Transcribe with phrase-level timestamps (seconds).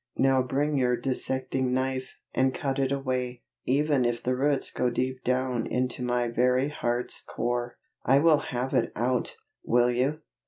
[0.17, 5.23] Now bring your dissecting knife, and cut it away, even if the roots go deep
[5.23, 7.77] down into my very heart's core.
[8.03, 10.21] I will have it out." Will you?